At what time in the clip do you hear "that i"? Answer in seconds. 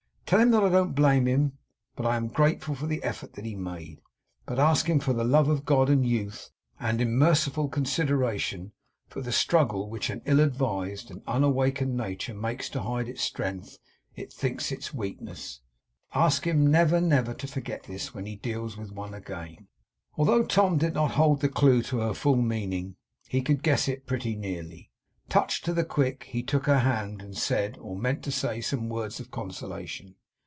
0.51-0.69